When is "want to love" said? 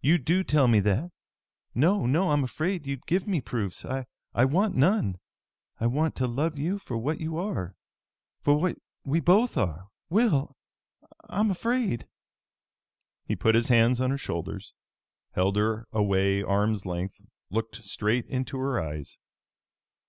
5.88-6.56